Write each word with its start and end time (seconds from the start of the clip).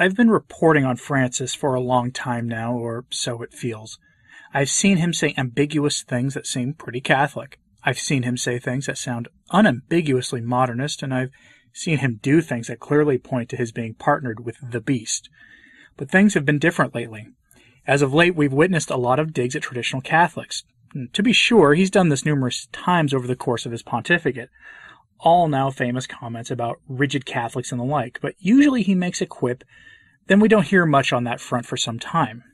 I've 0.00 0.16
been 0.16 0.30
reporting 0.30 0.86
on 0.86 0.96
Francis 0.96 1.54
for 1.54 1.74
a 1.74 1.80
long 1.80 2.10
time 2.10 2.48
now, 2.48 2.72
or 2.72 3.04
so 3.10 3.42
it 3.42 3.52
feels. 3.52 3.98
I've 4.54 4.70
seen 4.70 4.96
him 4.96 5.12
say 5.12 5.34
ambiguous 5.36 6.02
things 6.02 6.32
that 6.32 6.46
seem 6.46 6.72
pretty 6.72 7.02
Catholic. 7.02 7.58
I've 7.84 7.98
seen 7.98 8.22
him 8.22 8.38
say 8.38 8.58
things 8.58 8.86
that 8.86 8.96
sound 8.96 9.28
unambiguously 9.50 10.40
modernist, 10.40 11.02
and 11.02 11.12
I've 11.12 11.28
seen 11.74 11.98
him 11.98 12.18
do 12.22 12.40
things 12.40 12.68
that 12.68 12.80
clearly 12.80 13.18
point 13.18 13.50
to 13.50 13.58
his 13.58 13.72
being 13.72 13.92
partnered 13.92 14.42
with 14.42 14.56
the 14.62 14.80
beast. 14.80 15.28
But 15.98 16.10
things 16.10 16.32
have 16.32 16.46
been 16.46 16.58
different 16.58 16.94
lately. 16.94 17.26
As 17.86 18.00
of 18.00 18.14
late, 18.14 18.34
we've 18.34 18.54
witnessed 18.54 18.88
a 18.88 18.96
lot 18.96 19.20
of 19.20 19.34
digs 19.34 19.54
at 19.54 19.60
traditional 19.60 20.00
Catholics. 20.00 20.64
Mm, 20.96 21.12
to 21.12 21.22
be 21.22 21.34
sure, 21.34 21.74
he's 21.74 21.90
done 21.90 22.08
this 22.08 22.24
numerous 22.24 22.68
times 22.72 23.12
over 23.12 23.26
the 23.26 23.36
course 23.36 23.66
of 23.66 23.72
his 23.72 23.82
pontificate, 23.82 24.48
all 25.18 25.46
now 25.46 25.68
famous 25.70 26.06
comments 26.06 26.50
about 26.50 26.80
rigid 26.88 27.26
Catholics 27.26 27.70
and 27.70 27.78
the 27.78 27.84
like, 27.84 28.18
but 28.22 28.34
usually 28.38 28.82
he 28.82 28.94
makes 28.94 29.20
a 29.20 29.26
quip, 29.26 29.62
then 30.26 30.40
we 30.40 30.48
don't 30.48 30.66
hear 30.66 30.86
much 30.86 31.12
on 31.12 31.24
that 31.24 31.40
front 31.40 31.66
for 31.66 31.76
some 31.76 31.98
time. 31.98 32.44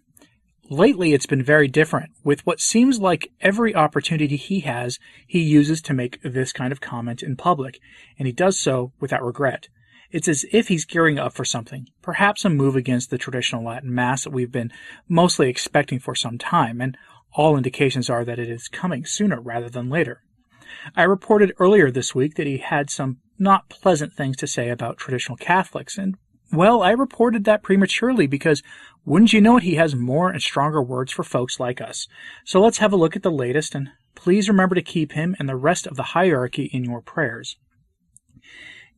Lately, 0.69 1.12
it's 1.12 1.27
been 1.27 1.45
very 1.45 1.69
different, 1.69 2.11
with 2.25 2.45
what 2.45 2.61
seems 2.61 2.98
like 2.98 3.30
every 3.41 3.75
opportunity 3.75 4.37
he 4.37 4.61
has, 4.61 4.98
he 5.27 5.41
uses 5.41 5.80
to 5.83 5.95
make 5.95 6.20
this 6.23 6.52
kind 6.52 6.73
of 6.73 6.80
comment 6.80 7.23
in 7.23 7.37
public, 7.37 7.79
and 8.19 8.27
he 8.27 8.33
does 8.33 8.59
so 8.59 8.92
without 8.98 9.25
regret. 9.25 9.69
It's 10.11 10.27
as 10.27 10.45
if 10.52 10.69
he's 10.69 10.84
gearing 10.84 11.19
up 11.19 11.34
for 11.34 11.45
something, 11.45 11.87
perhaps 12.02 12.45
a 12.45 12.51
move 12.51 12.75
against 12.75 13.11
the 13.11 13.19
traditional 13.19 13.65
Latin 13.65 13.95
Mass 13.95 14.25
that 14.25 14.33
we've 14.33 14.51
been 14.51 14.73
mostly 15.09 15.48
expecting 15.48 16.01
for 16.01 16.14
some 16.14 16.39
time, 16.39 16.80
and 16.80 16.97
all 17.34 17.56
indications 17.56 18.11
are 18.11 18.25
that 18.25 18.39
it 18.39 18.48
is 18.48 18.69
coming 18.69 19.05
sooner 19.05 19.41
rather 19.41 19.69
than 19.69 19.89
later. 19.89 20.22
I 20.97 21.03
reported 21.03 21.53
earlier 21.59 21.91
this 21.91 22.14
week 22.14 22.34
that 22.37 22.47
he 22.47 22.59
had 22.59 22.91
some 22.91 23.19
not 23.39 23.69
pleasant 23.69 24.14
things 24.14 24.37
to 24.39 24.47
say 24.47 24.69
about 24.69 24.97
traditional 24.97 25.37
Catholics, 25.37 25.97
and 25.97 26.17
well, 26.52 26.83
I 26.83 26.91
reported 26.91 27.44
that 27.44 27.62
prematurely 27.62 28.27
because 28.27 28.62
wouldn't 29.05 29.33
you 29.33 29.41
know 29.41 29.56
it, 29.56 29.62
he 29.62 29.75
has 29.77 29.94
more 29.94 30.30
and 30.30 30.42
stronger 30.42 30.83
words 30.83 31.12
for 31.12 31.22
folks 31.22 31.61
like 31.61 31.80
us. 31.80 32.08
So 32.44 32.61
let's 32.61 32.78
have 32.78 32.92
a 32.92 32.97
look 32.97 33.16
at 33.16 33.22
the 33.22 33.30
latest, 33.30 33.75
and 33.75 33.91
please 34.14 34.48
remember 34.48 34.75
to 34.75 34.83
keep 34.83 35.12
him 35.12 35.36
and 35.38 35.48
the 35.48 35.56
rest 35.56 35.86
of 35.86 35.97
the 35.97 36.03
hierarchy 36.03 36.70
in 36.72 36.84
your 36.84 37.00
prayers. 37.00 37.56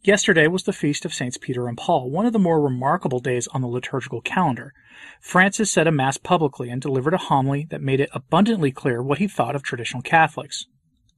Yesterday 0.02 0.46
was 0.46 0.62
the 0.62 0.72
feast 0.72 1.05
of 1.05 1.12
Saints 1.12 1.38
Peter 1.38 1.66
and 1.66 1.77
Paul, 1.77 2.10
one 2.10 2.24
of 2.24 2.32
the 2.32 2.38
more 2.38 2.60
remarkable 2.60 3.18
days 3.18 3.48
on 3.48 3.60
the 3.60 3.66
liturgical 3.66 4.20
calendar. 4.20 4.72
Francis 5.20 5.70
said 5.70 5.86
a 5.86 5.92
Mass 5.92 6.16
publicly 6.16 6.70
and 6.70 6.80
delivered 6.80 7.14
a 7.14 7.18
homily 7.18 7.66
that 7.70 7.83
made 7.83 8.00
it 8.00 8.10
abundantly 8.12 8.70
clear 8.70 9.02
what 9.02 9.18
he 9.18 9.27
thought 9.27 9.56
of 9.56 9.62
traditional 9.62 10.02
Catholics. 10.02 10.66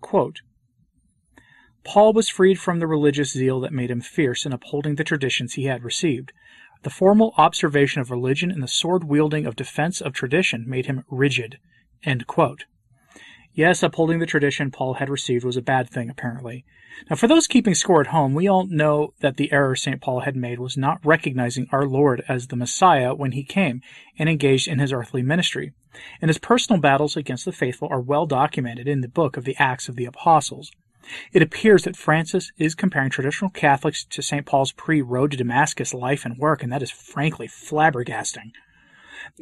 Quote, 0.00 0.40
Paul 1.84 2.12
was 2.12 2.28
freed 2.28 2.58
from 2.58 2.78
the 2.78 2.86
religious 2.86 3.32
zeal 3.32 3.60
that 3.60 3.72
made 3.72 3.90
him 3.90 4.00
fierce 4.00 4.44
in 4.44 4.52
upholding 4.52 4.96
the 4.96 5.04
traditions 5.04 5.54
he 5.54 5.64
had 5.64 5.82
received. 5.82 6.32
The 6.82 6.90
formal 6.90 7.34
observation 7.36 8.00
of 8.00 8.10
religion 8.10 8.50
and 8.50 8.62
the 8.62 8.68
sword 8.68 9.04
wielding 9.04 9.46
of 9.46 9.56
defense 9.56 10.00
of 10.00 10.12
tradition 10.12 10.64
made 10.66 10.86
him 10.86 11.04
rigid. 11.10 11.58
Yes, 13.52 13.82
upholding 13.82 14.20
the 14.20 14.26
tradition 14.26 14.70
Paul 14.70 14.94
had 14.94 15.10
received 15.10 15.44
was 15.44 15.56
a 15.56 15.62
bad 15.62 15.90
thing, 15.90 16.08
apparently. 16.08 16.64
Now, 17.08 17.16
for 17.16 17.26
those 17.26 17.46
keeping 17.46 17.74
score 17.74 18.00
at 18.00 18.08
home, 18.08 18.34
we 18.34 18.46
all 18.46 18.66
know 18.66 19.14
that 19.20 19.36
the 19.36 19.52
error 19.52 19.74
St. 19.74 20.00
Paul 20.00 20.20
had 20.20 20.36
made 20.36 20.58
was 20.58 20.76
not 20.76 21.04
recognizing 21.04 21.66
our 21.72 21.86
Lord 21.86 22.22
as 22.28 22.46
the 22.46 22.56
Messiah 22.56 23.14
when 23.14 23.32
he 23.32 23.42
came 23.42 23.80
and 24.18 24.28
engaged 24.28 24.68
in 24.68 24.78
his 24.78 24.92
earthly 24.92 25.22
ministry. 25.22 25.72
And 26.20 26.28
his 26.28 26.38
personal 26.38 26.80
battles 26.80 27.16
against 27.16 27.44
the 27.44 27.52
faithful 27.52 27.88
are 27.90 28.00
well 28.00 28.26
documented 28.26 28.86
in 28.86 29.00
the 29.00 29.08
book 29.08 29.36
of 29.36 29.44
the 29.44 29.56
Acts 29.58 29.88
of 29.88 29.96
the 29.96 30.04
Apostles. 30.04 30.70
It 31.32 31.42
appears 31.42 31.84
that 31.84 31.96
Francis 31.96 32.52
is 32.58 32.74
comparing 32.74 33.10
traditional 33.10 33.50
Catholics 33.50 34.04
to 34.04 34.22
St. 34.22 34.46
Paul's 34.46 34.72
pre 34.72 35.02
Road 35.02 35.30
to 35.30 35.36
Damascus 35.36 35.94
life 35.94 36.24
and 36.24 36.38
work, 36.38 36.62
and 36.62 36.72
that 36.72 36.82
is 36.82 36.90
frankly 36.90 37.48
flabbergasting. 37.48 38.52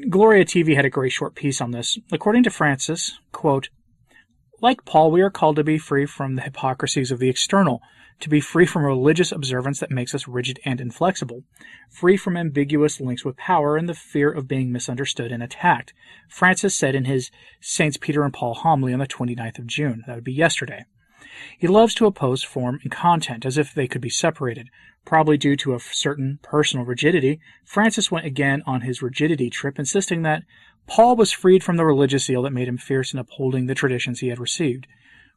Gloria 0.09 0.45
TV 0.45 0.75
had 0.77 0.85
a 0.85 0.91
great 0.91 1.13
short 1.13 1.35
piece 1.35 1.61
on 1.61 1.71
this. 1.71 1.99
According 2.13 2.43
to 2.45 2.51
Francis, 2.51 3.19
quote, 3.33 3.69
like 4.61 4.85
Paul, 4.85 5.11
we 5.11 5.21
are 5.21 5.31
called 5.31 5.57
to 5.57 5.65
be 5.65 5.79
free 5.79 6.05
from 6.05 6.35
the 6.35 6.43
hypocrisies 6.43 7.13
of 7.13 7.21
the 7.21 7.29
external, 7.29 7.81
to 8.21 8.29
be 8.29 8.41
free 8.41 8.67
from 8.67 8.85
religious 8.85 9.31
observance 9.31 9.79
that 9.79 9.91
makes 9.91 10.15
us 10.15 10.27
rigid 10.27 10.59
and 10.65 10.81
inflexible, 10.81 11.45
free 11.89 12.17
from 12.17 12.37
ambiguous 12.37 13.01
links 13.01 13.25
with 13.25 13.37
power 13.37 13.77
and 13.77 13.89
the 13.89 13.95
fear 13.95 14.31
of 14.31 14.49
being 14.49 14.73
misunderstood 14.73 15.31
and 15.31 15.43
attacked. 15.43 15.93
Francis 16.29 16.77
said 16.77 16.97
in 16.97 17.05
his 17.05 17.31
Saints 17.61 17.97
Peter 17.97 18.25
and 18.25 18.35
Paul 18.35 18.55
homily 18.55 18.93
on 18.93 18.99
the 18.99 19.07
29th 19.07 19.61
of 19.61 19.67
June. 19.67 20.03
That 20.07 20.17
would 20.17 20.25
be 20.25 20.33
yesterday. 20.33 20.85
He 21.59 21.67
loves 21.67 21.95
to 21.95 22.07
oppose 22.07 22.45
form 22.45 22.81
and 22.83 22.93
content 22.93 23.45
as 23.45 23.59
if 23.59 23.75
they 23.75 23.89
could 23.89 24.01
be 24.01 24.11
separated. 24.11 24.69
Probably 25.05 25.37
due 25.37 25.57
to 25.57 25.75
a 25.75 25.81
certain 25.81 26.39
personal 26.43 26.85
rigidity, 26.85 27.41
Francis 27.65 28.11
went 28.11 28.27
again 28.27 28.63
on 28.67 28.83
his 28.83 29.03
rigidity 29.03 29.51
trip, 29.51 29.79
insisting 29.79 30.23
that 30.23 30.45
Paul 30.87 31.17
was 31.17 31.33
freed 31.33 31.65
from 31.65 31.77
the 31.77 31.85
religious 31.85 32.25
zeal 32.25 32.43
that 32.43 32.53
made 32.53 32.69
him 32.69 32.79
fierce 32.79 33.13
in 33.13 33.19
upholding 33.19 33.67
the 33.67 33.75
traditions 33.75 34.21
he 34.21 34.29
had 34.29 34.39
received. 34.39 34.87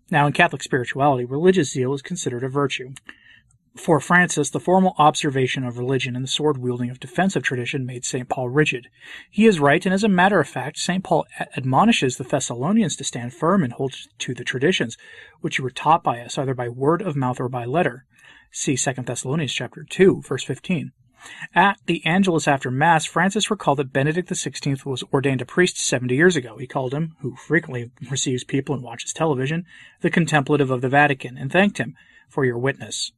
Now, 0.09 0.27
in 0.27 0.33
Catholic 0.33 0.61
spirituality, 0.61 1.25
religious 1.25 1.71
zeal 1.71 1.93
is 1.93 2.01
considered 2.01 2.43
a 2.43 2.49
virtue. 2.49 2.93
For 3.75 4.01
Francis, 4.01 4.49
the 4.49 4.59
formal 4.59 4.95
observation 4.97 5.63
of 5.63 5.77
religion 5.77 6.13
and 6.13 6.25
the 6.25 6.29
sword 6.29 6.57
wielding 6.57 6.89
of 6.89 6.99
defensive 6.99 7.41
tradition 7.41 7.85
made 7.85 8.03
St. 8.03 8.27
Paul 8.27 8.49
rigid. 8.49 8.89
He 9.29 9.45
is 9.45 9.61
right, 9.61 9.85
and 9.85 9.93
as 9.93 10.03
a 10.03 10.09
matter 10.09 10.41
of 10.41 10.49
fact, 10.49 10.77
St. 10.77 11.01
Paul 11.01 11.25
admonishes 11.55 12.17
the 12.17 12.25
Thessalonians 12.25 12.97
to 12.97 13.05
stand 13.05 13.33
firm 13.33 13.63
and 13.63 13.71
hold 13.71 13.95
to 14.19 14.33
the 14.33 14.43
traditions 14.43 14.97
which 15.39 15.59
were 15.59 15.69
taught 15.69 16.03
by 16.03 16.19
us, 16.19 16.37
either 16.37 16.53
by 16.53 16.67
word 16.67 17.01
of 17.01 17.15
mouth 17.15 17.39
or 17.39 17.47
by 17.47 17.63
letter. 17.63 18.05
See 18.51 18.75
2 18.75 18.93
Thessalonians 19.03 19.53
chapter 19.53 19.85
2, 19.89 20.21
verse 20.27 20.43
15. 20.43 20.91
At 21.55 21.77
the 21.85 22.05
Angelus 22.05 22.49
after 22.49 22.69
Mass, 22.69 23.05
Francis 23.05 23.49
recalled 23.49 23.79
that 23.79 23.93
Benedict 23.93 24.29
XVI 24.29 24.85
was 24.85 25.03
ordained 25.13 25.41
a 25.41 25.45
priest 25.45 25.77
70 25.77 26.13
years 26.13 26.35
ago. 26.35 26.57
He 26.57 26.67
called 26.67 26.93
him, 26.93 27.15
who 27.21 27.37
frequently 27.37 27.91
receives 28.11 28.43
people 28.43 28.75
and 28.75 28.83
watches 28.83 29.13
television, 29.13 29.65
the 30.01 30.09
contemplative 30.09 30.71
of 30.71 30.81
the 30.81 30.89
Vatican, 30.89 31.37
and 31.37 31.49
thanked 31.49 31.77
him 31.77 31.95
for 32.27 32.43
your 32.43 32.57
witness. 32.57 33.13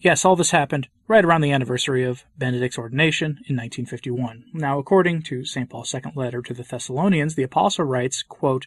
Yes, 0.00 0.24
all 0.24 0.36
this 0.36 0.50
happened 0.50 0.88
right 1.08 1.24
around 1.24 1.40
the 1.40 1.52
anniversary 1.52 2.04
of 2.04 2.24
Benedict's 2.36 2.78
ordination 2.78 3.38
in 3.48 3.56
1951. 3.56 4.44
Now, 4.52 4.78
according 4.78 5.22
to 5.22 5.44
St. 5.44 5.70
Paul's 5.70 5.90
second 5.90 6.16
letter 6.16 6.42
to 6.42 6.54
the 6.54 6.62
Thessalonians, 6.62 7.34
the 7.34 7.42
apostle 7.42 7.84
writes, 7.84 8.22
quote, 8.22 8.66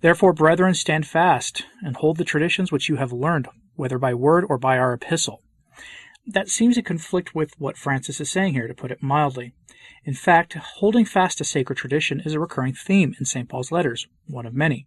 Therefore, 0.00 0.32
brethren, 0.32 0.74
stand 0.74 1.06
fast 1.06 1.64
and 1.82 1.96
hold 1.96 2.16
the 2.16 2.24
traditions 2.24 2.72
which 2.72 2.88
you 2.88 2.96
have 2.96 3.12
learned, 3.12 3.48
whether 3.74 3.98
by 3.98 4.14
word 4.14 4.44
or 4.48 4.56
by 4.56 4.78
our 4.78 4.94
epistle 4.94 5.42
that 6.26 6.48
seems 6.48 6.76
to 6.76 6.82
conflict 6.82 7.34
with 7.34 7.58
what 7.58 7.76
Francis 7.76 8.20
is 8.20 8.30
saying 8.30 8.54
here, 8.54 8.68
to 8.68 8.74
put 8.74 8.90
it 8.90 9.02
mildly. 9.02 9.52
In 10.04 10.14
fact, 10.14 10.54
holding 10.54 11.04
fast 11.04 11.38
to 11.38 11.44
sacred 11.44 11.76
tradition 11.76 12.20
is 12.20 12.34
a 12.34 12.40
recurring 12.40 12.74
theme 12.74 13.14
in 13.18 13.26
St. 13.26 13.48
Paul's 13.48 13.72
letters, 13.72 14.06
one 14.26 14.46
of 14.46 14.54
many. 14.54 14.86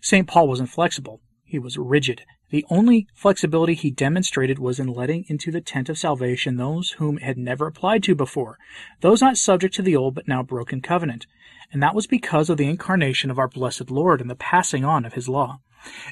St. 0.00 0.28
Paul 0.28 0.48
was 0.48 0.60
inflexible. 0.60 1.20
He 1.44 1.58
was 1.58 1.76
rigid. 1.78 2.22
The 2.50 2.64
only 2.70 3.06
flexibility 3.14 3.74
he 3.74 3.90
demonstrated 3.90 4.58
was 4.58 4.80
in 4.80 4.88
letting 4.88 5.24
into 5.28 5.50
the 5.50 5.60
tent 5.60 5.88
of 5.88 5.98
salvation 5.98 6.56
those 6.56 6.92
whom 6.92 7.18
it 7.18 7.24
had 7.24 7.38
never 7.38 7.66
applied 7.66 8.02
to 8.04 8.14
before, 8.14 8.58
those 9.00 9.20
not 9.20 9.36
subject 9.36 9.74
to 9.74 9.82
the 9.82 9.96
old 9.96 10.14
but 10.14 10.28
now 10.28 10.42
broken 10.42 10.80
covenant. 10.80 11.26
And 11.72 11.82
that 11.82 11.94
was 11.94 12.06
because 12.06 12.48
of 12.48 12.56
the 12.56 12.68
incarnation 12.68 13.30
of 13.30 13.38
our 13.38 13.48
blessed 13.48 13.90
Lord 13.90 14.20
and 14.20 14.30
the 14.30 14.36
passing 14.36 14.84
on 14.84 15.04
of 15.04 15.14
his 15.14 15.28
law. 15.28 15.60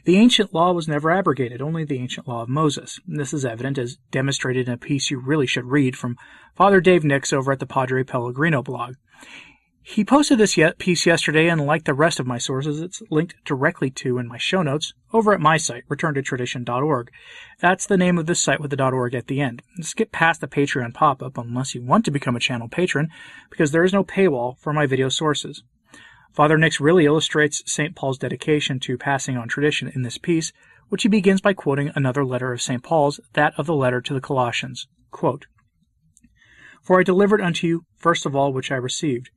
The 0.04 0.16
ancient 0.16 0.53
law 0.53 0.72
was 0.72 0.87
never 0.87 1.10
abrogated, 1.10 1.62
only 1.62 1.84
the 1.84 1.99
ancient 1.99 2.28
law 2.28 2.43
of 2.43 2.49
Moses. 2.49 3.00
This 3.06 3.32
is 3.32 3.44
evident 3.44 3.78
as 3.78 3.97
demonstrated 4.10 4.69
in 4.69 4.75
a 4.75 4.78
piece 4.78 5.10
you 5.10 5.19
really 5.19 5.47
should 5.47 5.64
read 5.64 5.97
from 5.97 6.19
Father 6.54 6.81
Dave 6.81 7.04
Nix 7.04 7.32
over 7.32 7.53
at 7.53 7.59
the 7.59 7.66
Padre 7.66 8.04
Peregrino 8.04 8.62
blog. 8.62 8.96
He 9.84 10.05
posted 10.05 10.38
this 10.38 10.56
piece 10.79 11.06
yesterday, 11.06 11.49
and 11.49 11.67
like 11.67 11.84
the 11.84 11.93
rest 11.93 12.20
of 12.20 12.26
my 12.26 12.38
sources, 12.38 12.81
it's 12.81 13.02
linked 13.11 13.34
directly 13.44 13.90
to 13.90 14.19
in 14.19 14.29
my 14.29 14.38
show 14.38 14.62
notes 14.62 14.94
over 15.12 15.34
at 15.34 15.40
my 15.40 15.56
site, 15.56 15.82
returntotradition.org. 15.88 17.11
That's 17.58 17.87
the 17.87 17.96
name 17.96 18.17
of 18.17 18.26
this 18.26 18.40
site 18.40 18.61
with 18.61 18.70
the 18.70 18.81
.org 18.81 19.12
at 19.14 19.26
the 19.26 19.40
end. 19.40 19.61
Skip 19.81 20.12
past 20.12 20.40
the 20.40 20.46
Patreon 20.46 20.94
pop-up 20.94 21.37
unless 21.37 21.75
you 21.75 21.82
want 21.82 22.05
to 22.05 22.12
become 22.12 22.37
a 22.37 22.40
channel 22.40 22.69
patron, 22.69 23.08
because 23.50 23.73
there 23.73 23.82
is 23.82 23.93
no 23.93 24.05
paywall 24.05 24.56
for 24.58 24.73
my 24.73 24.87
video 24.87 25.08
sources. 25.08 25.64
Father 26.32 26.56
Nix 26.56 26.81
really 26.81 27.05
illustrates 27.05 27.62
St. 27.67 27.96
Paul's 27.96 28.19
dedication 28.19 28.78
to 28.81 28.96
passing 28.96 29.37
on 29.37 29.49
tradition 29.49 29.90
in 29.93 30.02
this 30.02 30.17
piece, 30.17 30.52
which 30.90 31.02
he 31.02 31.08
begins 31.08 31.40
by 31.40 31.55
quoting 31.55 31.90
another 31.96 32.25
letter 32.25 32.52
of 32.52 32.62
St. 32.62 32.85
Paul's, 32.85 33.19
that 33.32 33.52
of 33.58 33.67
the 33.67 33.75
letter 33.75 34.00
to 34.00 34.14
the 34.14 34.20
Colossians. 34.20 34.87
Quote, 35.11 35.46
For 36.82 37.00
I 37.00 37.02
delivered 37.02 37.40
unto 37.40 37.67
you, 37.67 37.85
first 37.96 38.25
of 38.25 38.37
all, 38.37 38.52
which 38.52 38.70
I 38.70 38.76
received, 38.76 39.31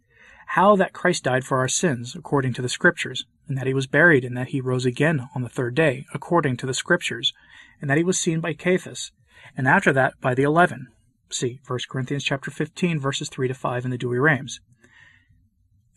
how 0.48 0.76
that 0.76 0.94
Christ 0.94 1.24
died 1.24 1.44
for 1.44 1.58
our 1.58 1.68
sins, 1.68 2.16
according 2.16 2.54
to 2.54 2.62
the 2.62 2.70
Scriptures, 2.70 3.26
and 3.48 3.58
that 3.58 3.68
he 3.68 3.74
was 3.74 3.88
buried, 3.88 4.24
and 4.24 4.38
that 4.38 4.50
he 4.50 4.62
rose 4.62 4.86
again 4.86 5.30
on 5.36 5.42
the 5.42 5.50
third 5.50 5.76
day, 5.76 6.06
according 6.14 6.58
to 6.58 6.66
the 6.66 6.74
Scriptures, 6.74 7.34
and 7.82 7.90
that 7.90 7.98
he 7.98 8.04
was 8.04 8.18
seen 8.18 8.40
by 8.40 8.54
Cephas, 8.54 9.12
and 9.58 9.68
after 9.68 9.92
that 9.94 10.14
by 10.22 10.34
the 10.34 10.44
eleven. 10.44 10.88
See 11.30 11.60
1 11.68 11.80
Corinthians 11.90 12.24
chapter 12.24 12.52
15, 12.52 13.00
verses 13.00 13.30
3 13.30 13.48
to 13.48 13.54
5 13.54 13.86
in 13.86 13.92
the 13.92 13.98
Douay-Rheims. 13.98 14.62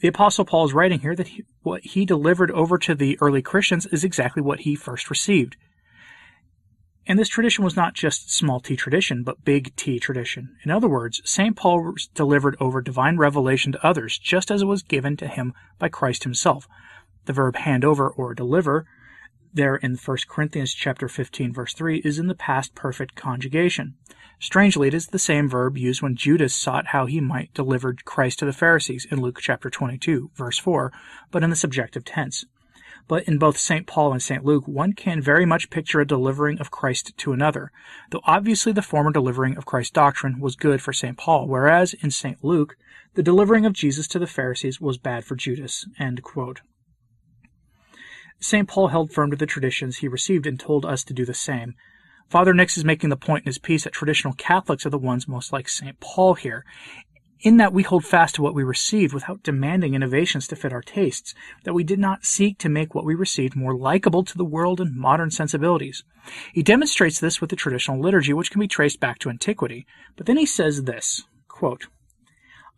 The 0.01 0.09
Apostle 0.09 0.45
Paul 0.45 0.65
is 0.65 0.73
writing 0.73 1.01
here 1.01 1.17
that 1.17 1.29
he, 1.29 1.45
what 1.63 1.83
he 1.85 2.05
delivered 2.05 2.51
over 2.53 2.79
to 2.79 2.95
the 2.95 3.19
early 3.21 3.43
Christians 3.43 3.87
is 3.87 4.05
exactly 4.05 4.43
what 4.43 4.61
he 4.61 4.75
first 4.75 5.11
received. 5.11 5.57
And 7.09 7.19
this 7.19 7.29
tradition 7.31 7.65
was 7.65 7.75
not 7.75 7.95
just 7.95 8.31
small 8.31 8.61
t 8.61 8.77
tradition, 8.77 9.23
but 9.23 9.43
big 9.43 9.75
T 9.77 9.99
tradition. 9.99 10.55
In 10.63 10.71
other 10.71 10.89
words, 10.89 11.23
St. 11.25 11.57
Paul 11.57 11.95
delivered 12.15 12.55
over 12.61 12.83
divine 12.83 13.17
revelation 13.17 13.73
to 13.73 13.87
others, 13.87 14.19
just 14.19 14.51
as 14.51 14.61
it 14.61 14.67
was 14.67 14.83
given 14.83 15.17
to 15.17 15.27
him 15.27 15.55
by 15.79 15.89
Christ 15.89 16.25
himself. 16.25 16.69
The 17.25 17.33
verb 17.33 17.57
hand 17.57 17.83
over 17.83 18.11
or 18.11 18.35
deliver 18.35 18.85
there 19.55 19.77
in 19.77 19.97
1 19.97 20.17
Corinthians 20.29 20.75
chapter 20.75 21.09
15 21.09 21.55
verse 21.55 21.73
3 21.73 22.03
is 22.05 22.19
in 22.19 22.27
the 22.27 22.35
past 22.35 22.75
perfect 22.75 23.15
conjugation. 23.15 23.95
Strangely, 24.39 24.89
it 24.89 24.95
is 24.95 25.07
the 25.07 25.19
same 25.19 25.49
verb 25.49 25.79
used 25.79 26.03
when 26.03 26.15
Judas 26.15 26.55
sought 26.55 26.89
how 26.89 27.07
he 27.07 27.21
might 27.23 27.55
deliver 27.55 27.95
Christ 27.95 28.41
to 28.41 28.45
the 28.45 28.53
Pharisees 28.53 29.07
in 29.11 29.23
Luke 29.23 29.39
chapter 29.41 29.71
22 29.71 30.31
verse 30.35 30.59
4, 30.59 30.93
but 31.31 31.43
in 31.43 31.49
the 31.49 31.57
subjective 31.57 32.05
tense 32.05 32.45
but 33.09 33.25
in 33.25 33.39
both 33.39 33.59
St. 33.59 33.87
Paul 33.87 34.13
and 34.13 34.23
St. 34.23 34.45
Luke, 34.45 34.69
one 34.69 34.93
can 34.93 35.21
very 35.21 35.47
much 35.47 35.71
picture 35.71 36.01
a 36.01 36.07
delivering 36.07 36.61
of 36.61 36.71
Christ 36.71 37.17
to 37.17 37.33
another, 37.33 37.73
though 38.11 38.21
obviously 38.25 38.71
the 38.71 38.83
former 38.83 39.11
delivering 39.11 39.57
of 39.57 39.67
Christ's 39.67 39.93
doctrine 39.93 40.39
was 40.39 40.55
good 40.55 40.83
for 40.83 40.93
St. 40.93 41.17
Paul, 41.17 41.49
whereas 41.49 41.95
in 41.95 42.11
St. 42.11 42.45
Luke, 42.45 42.77
the 43.15 43.23
delivering 43.23 43.65
of 43.65 43.73
Jesus 43.73 44.07
to 44.09 44.19
the 44.19 44.27
Pharisees 44.27 44.81
was 44.81 44.99
bad 44.99 45.25
for 45.25 45.35
Judas. 45.35 45.87
St. 48.41 48.69
Paul 48.69 48.89
held 48.89 49.13
firm 49.13 49.31
to 49.31 49.37
the 49.37 49.47
traditions 49.47 49.97
he 49.97 50.09
received 50.09 50.47
and 50.47 50.61
told 50.61 50.85
us 50.85 51.03
to 51.05 51.15
do 51.15 51.25
the 51.25 51.35
same. 51.35 51.75
Father 52.29 52.53
Nix 52.53 52.77
is 52.77 52.85
making 52.85 53.09
the 53.09 53.17
point 53.17 53.45
in 53.45 53.47
his 53.47 53.59
piece 53.59 53.85
that 53.85 53.95
traditional 53.95 54.35
Catholics 54.35 54.85
are 54.85 54.91
the 54.91 54.99
ones 54.99 55.27
most 55.27 55.51
like 55.51 55.67
St. 55.69 55.99
Paul 55.99 56.35
here, 56.35 56.65
in 57.41 57.57
that 57.59 57.73
we 57.73 57.83
hold 57.83 58.05
fast 58.05 58.35
to 58.35 58.43
what 58.43 58.55
we 58.55 58.63
received 58.63 59.15
without 59.15 59.43
demanding 59.43 59.95
innovations 59.95 60.49
to 60.49 60.57
fit 60.57 60.73
our 60.73 60.83
tastes, 60.83 61.35
that 61.65 61.75
we 61.75 61.85
did 61.85 61.99
not 61.99 62.25
seek 62.25 62.59
to 62.59 62.69
make 62.69 62.95
what 62.95 63.05
we 63.05 63.15
received 63.15 63.55
more 63.55 63.77
likable 63.77 64.25
to 64.25 64.37
the 64.37 64.45
world 64.45 64.81
and 64.81 64.97
modern 64.97 65.31
sensibilities. 65.31 66.05
He 66.53 66.63
demonstrates 66.63 67.21
this 67.21 67.41
with 67.41 67.51
the 67.51 67.57
traditional 67.57 68.01
liturgy, 68.01 68.33
which 68.33 68.51
can 68.51 68.61
be 68.61 68.69
traced 68.69 69.01
back 69.01 69.19
to 69.21 69.31
antiquity. 69.31 69.87
But 70.17 70.27
then 70.27 70.37
he 70.37 70.47
says 70.47 70.85
this 70.85 71.25
quote, 71.49 71.87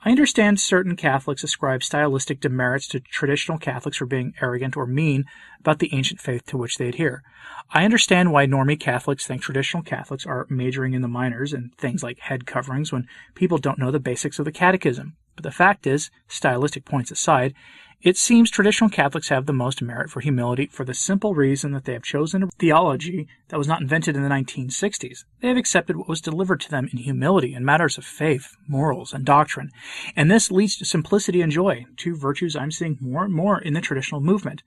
I 0.02 0.11
understand 0.11 0.58
certain 0.58 0.97
Catholics 0.97 1.44
ascribe 1.44 1.82
stylistic 1.82 2.41
demerits 2.41 2.88
to 2.88 3.00
traditional 3.00 3.58
Catholics 3.58 3.99
for 3.99 4.06
being 4.06 4.32
arrogant 4.41 4.75
or 4.75 4.87
mean 4.87 5.26
about 5.58 5.79
the 5.79 5.93
ancient 5.93 6.23
faith 6.23 6.47
to 6.47 6.56
which 6.56 6.79
they 6.79 6.88
adhere. 6.88 7.23
I 7.70 7.85
understand 7.85 8.32
why 8.32 8.47
normie 8.47 8.81
Catholics 8.81 9.26
think 9.26 9.43
traditional 9.43 9.82
Catholics 9.82 10.25
are 10.25 10.47
majoring 10.49 10.94
in 10.94 11.02
the 11.02 11.08
minors 11.08 11.52
and 11.52 11.75
things 11.76 12.02
like 12.02 12.19
head 12.19 12.47
coverings 12.47 12.91
when 12.91 13.08
people 13.35 13.58
don't 13.58 13.79
know 13.79 13.91
the 13.91 14.00
basics 14.00 14.38
of 14.38 14.47
the 14.47 14.52
catechism. 14.52 15.17
But 15.37 15.44
the 15.44 15.50
fact 15.50 15.87
is, 15.87 16.11
stylistic 16.29 16.87
points 16.87 17.11
aside, 17.11 17.55
it 18.02 18.17
seems 18.17 18.50
traditional 18.50 18.88
Catholics 18.88 19.29
have 19.29 19.44
the 19.44 19.52
most 19.52 19.82
merit 19.82 20.11
for 20.11 20.20
humility 20.20 20.67
for 20.67 20.85
the 20.85 20.94
simple 20.94 21.35
reason 21.35 21.73
that 21.73 21.85
they 21.85 21.93
have 21.93 22.02
chosen 22.02 22.43
a 22.43 22.47
theology 22.58 23.29
that 23.49 23.58
was 23.58 23.69
not 23.69 23.82
invented 23.82 24.17
in 24.17 24.23
the 24.23 24.29
1960s. 24.29 25.25
They 25.41 25.49
have 25.49 25.58
accepted 25.58 25.97
what 25.97 26.08
was 26.08 26.23
delivered 26.23 26.61
to 26.62 26.70
them 26.70 26.88
in 26.91 26.99
humility 26.99 27.52
in 27.52 27.64
matters 27.64 27.99
of 27.99 28.05
faith, 28.05 28.56
morals, 28.67 29.12
and 29.12 29.25
doctrine. 29.25 29.70
And 30.17 30.31
this 30.31 30.50
leads 30.50 30.76
to 30.79 30.87
simplicity 30.87 31.43
and 31.43 31.52
joy, 31.52 31.85
two 31.97 32.17
virtues 32.17 32.56
I'm 32.56 32.70
seeing 32.70 32.97
more 33.00 33.25
and 33.25 33.35
more 33.35 33.61
in 33.61 33.75
the 33.75 33.82
traditional 33.82 34.23
movement. 34.23 34.62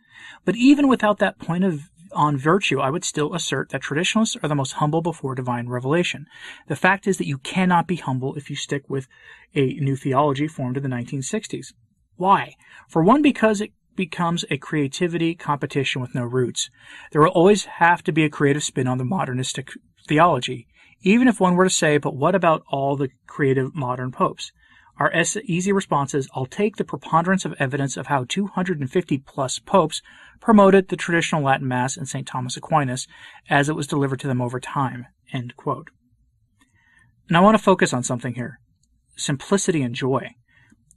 But 0.45 0.55
even 0.55 0.87
without 0.87 1.17
that 1.19 1.39
point 1.39 1.63
of 1.63 1.89
on 2.13 2.37
virtue, 2.37 2.79
I 2.79 2.91
would 2.91 3.03
still 3.03 3.33
assert 3.33 3.69
that 3.69 3.81
traditionalists 3.81 4.37
are 4.43 4.47
the 4.47 4.53
most 4.53 4.73
humble 4.73 5.01
before 5.01 5.33
divine 5.33 5.67
revelation. 5.67 6.27
The 6.67 6.75
fact 6.75 7.07
is 7.07 7.17
that 7.17 7.27
you 7.27 7.39
cannot 7.39 7.87
be 7.87 7.95
humble 7.95 8.35
if 8.35 8.51
you 8.51 8.55
stick 8.55 8.87
with 8.87 9.07
a 9.55 9.73
new 9.75 9.95
theology 9.95 10.47
formed 10.47 10.77
in 10.77 10.83
the 10.83 10.89
1960s. 10.89 11.73
Why? 12.23 12.55
For 12.87 13.03
one, 13.03 13.21
because 13.21 13.59
it 13.59 13.73
becomes 13.97 14.45
a 14.49 14.57
creativity 14.57 15.35
competition 15.35 16.01
with 16.01 16.15
no 16.15 16.23
roots. 16.23 16.69
There 17.11 17.19
will 17.19 17.27
always 17.27 17.65
have 17.65 18.01
to 18.03 18.13
be 18.13 18.23
a 18.23 18.29
creative 18.29 18.63
spin 18.63 18.87
on 18.87 18.97
the 18.97 19.03
modernistic 19.03 19.71
theology, 20.07 20.65
even 21.01 21.27
if 21.27 21.41
one 21.41 21.55
were 21.55 21.65
to 21.65 21.69
say, 21.69 21.97
but 21.97 22.15
what 22.15 22.33
about 22.33 22.63
all 22.69 22.95
the 22.95 23.09
creative 23.27 23.75
modern 23.75 24.13
popes? 24.13 24.53
Our 24.99 25.11
easy 25.43 25.73
response 25.73 26.13
is, 26.13 26.29
I'll 26.33 26.45
take 26.45 26.77
the 26.77 26.85
preponderance 26.85 27.43
of 27.43 27.55
evidence 27.59 27.97
of 27.97 28.07
how 28.07 28.23
250 28.23 29.17
plus 29.17 29.59
popes 29.59 30.01
promoted 30.39 30.87
the 30.87 30.95
traditional 30.95 31.43
Latin 31.43 31.67
Mass 31.67 31.97
and 31.97 32.07
St. 32.07 32.25
Thomas 32.25 32.55
Aquinas 32.55 33.05
as 33.49 33.67
it 33.67 33.75
was 33.75 33.85
delivered 33.85 34.21
to 34.21 34.27
them 34.27 34.41
over 34.41 34.61
time. 34.61 35.07
End 35.33 35.57
quote. 35.57 35.89
Now 37.29 37.41
I 37.41 37.43
want 37.43 37.57
to 37.57 37.63
focus 37.63 37.91
on 37.91 38.01
something 38.01 38.35
here. 38.35 38.61
Simplicity 39.17 39.81
and 39.81 39.93
joy. 39.93 40.35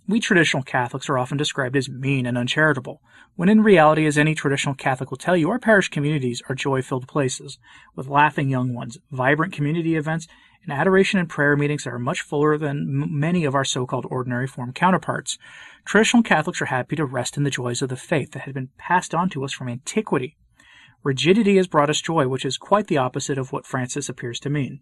We 0.08 0.20
traditional 0.20 0.62
Catholics 0.62 1.08
are 1.08 1.18
often 1.18 1.36
described 1.36 1.74
as 1.74 1.88
mean 1.88 2.26
and 2.26 2.38
uncharitable, 2.38 3.02
when 3.34 3.48
in 3.48 3.62
reality, 3.62 4.06
as 4.06 4.16
any 4.16 4.36
traditional 4.36 4.76
Catholic 4.76 5.10
will 5.10 5.18
tell 5.18 5.36
you, 5.36 5.50
our 5.50 5.58
parish 5.58 5.88
communities 5.88 6.40
are 6.48 6.54
joy 6.54 6.80
filled 6.80 7.08
places, 7.08 7.58
with 7.96 8.06
laughing 8.06 8.48
young 8.48 8.72
ones, 8.72 8.98
vibrant 9.10 9.52
community 9.52 9.96
events, 9.96 10.28
and 10.62 10.72
adoration 10.72 11.18
and 11.18 11.28
prayer 11.28 11.56
meetings 11.56 11.82
that 11.82 11.92
are 11.92 11.98
much 11.98 12.20
fuller 12.20 12.56
than 12.56 13.18
many 13.18 13.44
of 13.44 13.56
our 13.56 13.64
so 13.64 13.84
called 13.84 14.06
ordinary 14.08 14.46
form 14.46 14.72
counterparts. 14.72 15.38
Traditional 15.84 16.22
Catholics 16.22 16.62
are 16.62 16.66
happy 16.66 16.94
to 16.94 17.04
rest 17.04 17.36
in 17.36 17.42
the 17.42 17.50
joys 17.50 17.82
of 17.82 17.88
the 17.88 17.96
faith 17.96 18.30
that 18.30 18.42
had 18.42 18.54
been 18.54 18.70
passed 18.78 19.12
on 19.12 19.28
to 19.30 19.44
us 19.44 19.52
from 19.52 19.68
antiquity. 19.68 20.36
Rigidity 21.02 21.56
has 21.56 21.66
brought 21.66 21.90
us 21.90 22.00
joy, 22.00 22.28
which 22.28 22.44
is 22.44 22.58
quite 22.58 22.86
the 22.86 22.98
opposite 22.98 23.38
of 23.38 23.50
what 23.50 23.66
Francis 23.66 24.08
appears 24.08 24.38
to 24.40 24.50
mean. 24.50 24.80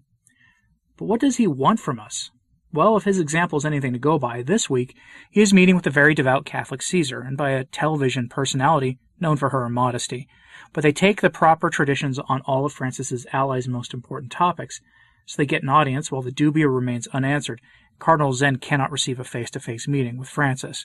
But 0.98 1.06
what 1.06 1.20
does 1.20 1.36
he 1.36 1.46
want 1.46 1.80
from 1.80 1.98
us? 1.98 2.30
Well, 2.74 2.96
if 2.96 3.04
his 3.04 3.20
example 3.20 3.56
is 3.56 3.64
anything 3.64 3.92
to 3.92 4.00
go 4.00 4.18
by, 4.18 4.42
this 4.42 4.68
week 4.68 4.96
he 5.30 5.40
is 5.40 5.54
meeting 5.54 5.76
with 5.76 5.86
a 5.86 5.90
very 5.90 6.12
devout 6.12 6.44
Catholic 6.44 6.82
Caesar 6.82 7.20
and 7.20 7.36
by 7.36 7.50
a 7.50 7.62
television 7.62 8.28
personality 8.28 8.98
known 9.20 9.36
for 9.36 9.50
her 9.50 9.68
modesty. 9.68 10.26
But 10.72 10.82
they 10.82 10.90
take 10.90 11.20
the 11.20 11.30
proper 11.30 11.70
traditions 11.70 12.18
on 12.18 12.40
all 12.46 12.66
of 12.66 12.72
Francis's 12.72 13.28
allies' 13.32 13.68
most 13.68 13.94
important 13.94 14.32
topics, 14.32 14.80
so 15.26 15.36
they 15.36 15.46
get 15.46 15.62
an 15.62 15.68
audience 15.68 16.10
while 16.10 16.22
the 16.22 16.32
dubia 16.32 16.72
remains 16.72 17.06
unanswered. 17.08 17.60
Cardinal 17.98 18.32
Zen 18.32 18.56
cannot 18.56 18.90
receive 18.90 19.20
a 19.20 19.24
face 19.24 19.50
to 19.50 19.60
face 19.60 19.86
meeting 19.86 20.18
with 20.18 20.28
Francis. 20.28 20.84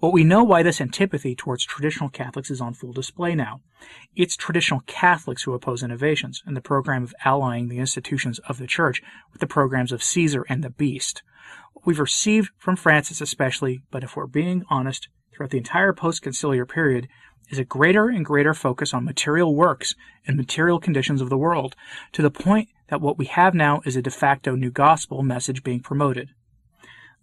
But 0.00 0.10
we 0.10 0.24
know 0.24 0.44
why 0.44 0.62
this 0.62 0.80
antipathy 0.80 1.34
towards 1.34 1.64
traditional 1.64 2.10
Catholics 2.10 2.50
is 2.50 2.60
on 2.60 2.74
full 2.74 2.92
display 2.92 3.34
now. 3.34 3.62
It's 4.14 4.36
traditional 4.36 4.82
Catholics 4.86 5.42
who 5.42 5.54
oppose 5.54 5.82
innovations 5.82 6.42
and 6.44 6.54
the 6.56 6.60
program 6.60 7.02
of 7.02 7.14
allying 7.24 7.68
the 7.68 7.78
institutions 7.78 8.38
of 8.40 8.58
the 8.58 8.66
Church 8.66 9.02
with 9.32 9.40
the 9.40 9.46
programs 9.46 9.90
of 9.90 10.02
Caesar 10.02 10.44
and 10.48 10.62
the 10.62 10.70
Beast 10.70 11.22
we've 11.84 12.00
received 12.00 12.50
from 12.58 12.76
Francis 12.76 13.20
especially, 13.20 13.80
but 13.90 14.04
if 14.04 14.16
we're 14.16 14.26
being 14.26 14.64
honest, 14.68 15.08
throughout 15.40 15.50
the 15.52 15.56
entire 15.56 15.94
post-conciliar 15.94 16.68
period, 16.68 17.08
is 17.48 17.58
a 17.58 17.64
greater 17.64 18.10
and 18.10 18.26
greater 18.26 18.52
focus 18.52 18.92
on 18.92 19.06
material 19.06 19.54
works 19.54 19.94
and 20.26 20.36
material 20.36 20.78
conditions 20.78 21.22
of 21.22 21.30
the 21.30 21.38
world, 21.38 21.74
to 22.12 22.20
the 22.20 22.30
point 22.30 22.68
that 22.88 23.00
what 23.00 23.16
we 23.16 23.24
have 23.24 23.54
now 23.54 23.80
is 23.86 23.96
a 23.96 24.02
de 24.02 24.10
facto 24.10 24.54
new 24.54 24.70
gospel 24.70 25.22
message 25.22 25.62
being 25.62 25.80
promoted. 25.80 26.28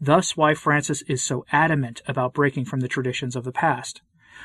Thus, 0.02 0.36
why 0.36 0.56
Francis 0.56 1.04
is 1.04 1.22
so 1.22 1.46
adamant 1.52 2.02
about 2.08 2.34
breaking 2.34 2.66
from 2.66 2.80
the 2.80 2.88
traditions 2.88 3.36
of 3.36 3.44
the 3.44 3.52
past. 3.52 4.02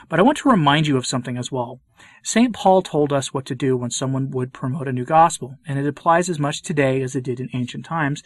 But 0.07 0.19
I 0.19 0.23
want 0.23 0.37
to 0.39 0.51
remind 0.51 0.87
you 0.87 0.99
of 0.99 1.07
something 1.07 1.39
as 1.39 1.51
well. 1.51 1.81
St. 2.23 2.53
Paul 2.53 2.83
told 2.83 3.11
us 3.11 3.33
what 3.33 3.47
to 3.47 3.55
do 3.55 3.75
when 3.75 3.91
someone 3.91 4.31
would 4.33 4.53
promote 4.53 4.87
a 4.87 4.93
new 4.93 5.07
gospel, 5.07 5.57
and 5.67 5.79
it 5.79 5.87
applies 5.87 6.29
as 6.29 6.39
much 6.39 6.61
today 6.61 7.01
as 7.01 7.17
it 7.17 7.25
did 7.25 7.41
in 7.41 7.49
ancient 7.55 7.87
times 7.87 8.23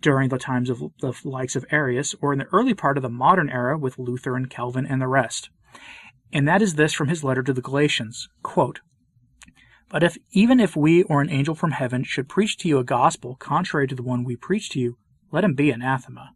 during 0.00 0.28
the 0.28 0.38
times 0.38 0.70
of 0.70 0.80
the 1.00 1.14
likes 1.24 1.56
of 1.56 1.66
Arius, 1.70 2.14
or 2.20 2.32
in 2.32 2.38
the 2.38 2.48
early 2.52 2.74
part 2.74 2.96
of 2.96 3.02
the 3.02 3.08
modern 3.08 3.50
era 3.50 3.78
with 3.78 3.98
Luther 3.98 4.36
and 4.36 4.50
Calvin 4.50 4.86
and 4.86 5.00
the 5.00 5.08
rest. 5.08 5.50
And 6.32 6.46
that 6.46 6.62
is 6.62 6.74
this 6.74 6.92
from 6.92 7.08
his 7.08 7.24
letter 7.24 7.42
to 7.42 7.52
the 7.52 7.62
Galatians 7.62 8.28
quote, 8.42 8.80
But 9.88 10.02
if 10.02 10.16
even 10.32 10.60
if 10.60 10.76
we 10.76 11.02
or 11.04 11.20
an 11.20 11.30
angel 11.30 11.54
from 11.54 11.72
heaven 11.72 12.04
should 12.04 12.28
preach 12.28 12.56
to 12.58 12.68
you 12.68 12.78
a 12.78 12.84
gospel 12.84 13.36
contrary 13.36 13.86
to 13.88 13.94
the 13.94 14.02
one 14.02 14.24
we 14.24 14.36
preach 14.36 14.70
to 14.70 14.80
you, 14.80 14.96
let 15.32 15.44
him 15.44 15.54
be 15.54 15.70
anathema. 15.70 16.30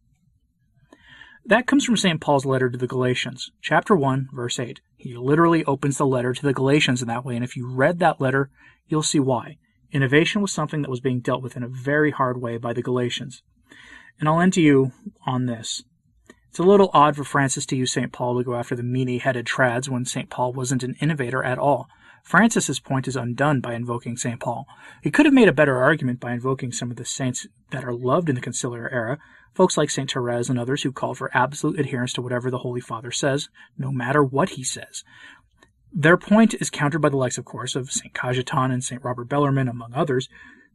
That 1.46 1.66
comes 1.66 1.84
from 1.84 1.98
St. 1.98 2.22
Paul's 2.22 2.46
letter 2.46 2.70
to 2.70 2.78
the 2.78 2.86
Galatians, 2.86 3.50
chapter 3.60 3.94
1, 3.94 4.28
verse 4.32 4.58
8. 4.58 4.80
He 4.96 5.14
literally 5.14 5.62
opens 5.66 5.98
the 5.98 6.06
letter 6.06 6.32
to 6.32 6.42
the 6.42 6.54
Galatians 6.54 7.02
in 7.02 7.08
that 7.08 7.24
way, 7.24 7.34
and 7.36 7.44
if 7.44 7.54
you 7.54 7.70
read 7.70 7.98
that 7.98 8.18
letter, 8.18 8.50
you'll 8.88 9.02
see 9.02 9.20
why. 9.20 9.58
Innovation 9.92 10.40
was 10.40 10.52
something 10.52 10.80
that 10.80 10.90
was 10.90 11.00
being 11.00 11.20
dealt 11.20 11.42
with 11.42 11.54
in 11.54 11.62
a 11.62 11.68
very 11.68 12.12
hard 12.12 12.40
way 12.40 12.56
by 12.56 12.72
the 12.72 12.82
Galatians. 12.82 13.42
And 14.20 14.28
I'll 14.28 14.40
end 14.40 14.52
to 14.54 14.62
you 14.62 14.92
on 15.26 15.46
this. 15.46 15.82
It's 16.50 16.58
a 16.60 16.62
little 16.62 16.90
odd 16.92 17.16
for 17.16 17.24
Francis 17.24 17.66
to 17.66 17.76
use 17.76 17.92
St. 17.92 18.12
Paul 18.12 18.38
to 18.38 18.44
go 18.44 18.54
after 18.54 18.76
the 18.76 18.84
meany 18.84 19.18
headed 19.18 19.44
trads 19.44 19.88
when 19.88 20.04
St. 20.04 20.30
Paul 20.30 20.52
wasn't 20.52 20.84
an 20.84 20.94
innovator 21.00 21.42
at 21.42 21.58
all. 21.58 21.88
Francis's 22.22 22.80
point 22.80 23.06
is 23.06 23.16
undone 23.16 23.60
by 23.60 23.74
invoking 23.74 24.16
St. 24.16 24.40
Paul. 24.40 24.66
He 25.02 25.10
could 25.10 25.26
have 25.26 25.34
made 25.34 25.48
a 25.48 25.52
better 25.52 25.76
argument 25.76 26.20
by 26.20 26.32
invoking 26.32 26.72
some 26.72 26.90
of 26.90 26.96
the 26.96 27.04
saints 27.04 27.46
that 27.70 27.84
are 27.84 27.92
loved 27.92 28.28
in 28.28 28.34
the 28.34 28.40
conciliar 28.40 28.90
era, 28.90 29.18
folks 29.52 29.76
like 29.76 29.90
St. 29.90 30.10
Therese 30.10 30.48
and 30.48 30.58
others 30.58 30.82
who 30.82 30.92
called 30.92 31.18
for 31.18 31.30
absolute 31.36 31.78
adherence 31.78 32.12
to 32.14 32.22
whatever 32.22 32.50
the 32.50 32.58
Holy 32.58 32.80
Father 32.80 33.10
says, 33.10 33.48
no 33.76 33.92
matter 33.92 34.22
what 34.22 34.50
he 34.50 34.64
says. 34.64 35.04
Their 35.92 36.16
point 36.16 36.54
is 36.54 36.70
countered 36.70 37.02
by 37.02 37.08
the 37.08 37.16
likes, 37.16 37.36
of 37.36 37.44
course, 37.44 37.76
of 37.76 37.92
St. 37.92 38.14
Cajetan 38.14 38.72
and 38.72 38.82
St. 38.82 39.04
Robert 39.04 39.28
Bellarmine, 39.28 39.68
among 39.68 39.92
others, 39.92 40.28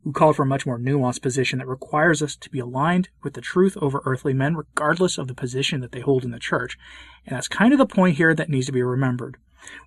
who 0.04 0.12
called 0.12 0.36
for 0.36 0.44
a 0.44 0.48
much 0.48 0.66
more 0.66 0.80
nuanced 0.80 1.22
position 1.22 1.60
that 1.60 1.68
requires 1.68 2.22
us 2.22 2.36
to 2.36 2.50
be 2.50 2.60
aligned 2.60 3.10
with 3.24 3.34
the 3.34 3.42
truth 3.42 3.78
over 3.82 4.02
earthly 4.06 4.34
men, 4.34 4.56
regardless 4.56 5.18
of 5.18 5.28
the 5.28 5.34
position 5.34 5.82
that 5.82 5.92
they 5.92 6.00
hold 6.00 6.24
in 6.24 6.32
the 6.32 6.40
church. 6.40 6.78
And 7.26 7.36
that's 7.36 7.48
kind 7.48 7.74
of 7.74 7.80
the 7.80 7.86
point 7.86 8.18
here 8.18 8.34
that 8.34 8.50
needs 8.50 8.66
to 8.68 8.72
be 8.72 8.82
remembered. 8.82 9.38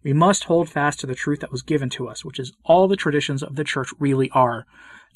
We 0.02 0.12
must 0.12 0.44
hold 0.44 0.68
fast 0.68 1.00
to 1.00 1.06
the 1.06 1.14
truth 1.14 1.40
that 1.40 1.52
was 1.52 1.62
given 1.62 1.88
to 1.90 2.08
us, 2.08 2.24
which 2.24 2.38
is 2.38 2.52
all 2.64 2.88
the 2.88 2.96
traditions 2.96 3.42
of 3.42 3.56
the 3.56 3.64
church 3.64 3.88
really 3.98 4.30
are. 4.30 4.66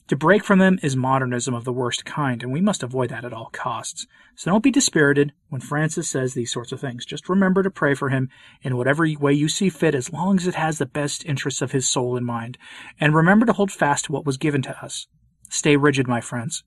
To 0.09 0.17
break 0.17 0.45
from 0.45 0.61
them 0.61 0.79
is 0.85 0.95
modernism 0.95 1.53
of 1.53 1.65
the 1.65 1.73
worst 1.73 2.05
kind, 2.05 2.41
and 2.41 2.53
we 2.53 2.61
must 2.61 2.85
avoid 2.85 3.11
that 3.11 3.25
at 3.25 3.33
all 3.33 3.51
costs. 3.53 4.07
So 4.37 4.51
don't 4.51 4.63
be 4.63 4.71
dispirited 4.71 5.33
when 5.49 5.61
Francis 5.61 6.09
says 6.09 6.35
these 6.35 6.53
sorts 6.53 6.71
of 6.71 6.81
things. 6.81 7.05
Just 7.05 7.29
remember 7.29 7.65
to 7.65 7.71
pray 7.71 7.95
for 7.95 8.09
him 8.09 8.29
in 8.63 8.77
whatever 8.77 9.05
way 9.19 9.33
you 9.33 9.49
see 9.49 9.69
fit, 9.69 9.97
as 9.97 10.13
long 10.13 10.37
as 10.37 10.47
it 10.47 10.55
has 10.55 10.79
the 10.79 10.87
best 10.87 11.25
interests 11.25 11.61
of 11.61 11.73
his 11.73 11.89
soul 11.89 12.17
in 12.17 12.25
mind. 12.25 12.57
And 13.01 13.17
remember 13.17 13.47
to 13.47 13.53
hold 13.53 13.73
fast 13.73 14.05
to 14.05 14.13
what 14.13 14.25
was 14.25 14.37
given 14.37 14.63
to 14.63 14.85
us. 14.85 15.09
Stay 15.51 15.77
rigid, 15.77 16.07
my 16.07 16.21
friends. 16.21 16.63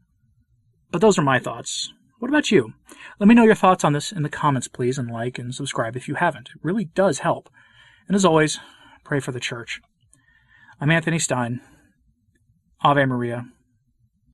But 0.92 1.00
those 1.00 1.18
are 1.18 1.24
my 1.24 1.40
thoughts. 1.40 1.94
What 2.20 2.28
about 2.30 2.52
you? 2.52 2.74
Let 3.20 3.28
me 3.28 3.36
know 3.36 3.46
your 3.46 3.56
thoughts 3.56 3.86
on 3.86 3.94
this 3.94 4.12
in 4.12 4.24
the 4.24 4.30
comments, 4.30 4.68
please, 4.68 4.98
and 4.98 5.10
like 5.10 5.40
and 5.40 5.56
subscribe 5.56 5.96
if 5.96 6.10
you 6.10 6.16
haven't. 6.16 6.50
It 6.50 6.62
really 6.62 6.86
does 6.86 7.20
help. 7.20 7.50
And 8.08 8.16
as 8.16 8.26
always, 8.26 8.60
pray 9.06 9.22
for 9.22 9.32
the 9.32 9.40
church. 9.40 9.80
I'm 10.82 10.92
Anthony 10.92 11.20
Stine. 11.20 11.62
Ave 12.82 13.06
Maria. 13.06 13.46